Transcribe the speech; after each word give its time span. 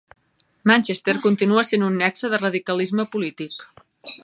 Manchester 0.71 1.15
continuà 1.25 1.65
sent 1.73 1.85
un 1.89 2.01
nexe 2.05 2.33
de 2.33 2.41
radicalisme 2.45 3.09
polític. 3.17 3.63